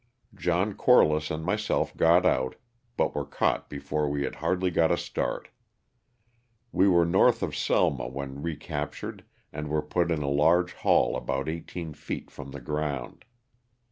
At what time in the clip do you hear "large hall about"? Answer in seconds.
10.27-11.47